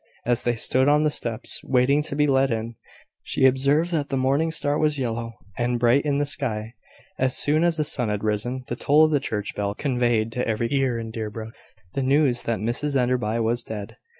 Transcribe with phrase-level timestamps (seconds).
[0.25, 2.73] As they stood on the steps, waiting to be let in,
[3.21, 6.73] she observed that the morning star was yellow and bright in the sky.
[7.19, 10.47] As soon as the sun had risen, the toll of the church bell conveyed to
[10.47, 11.53] every ear in Deerbrook
[11.93, 13.97] the news that Mrs Enderby was dead.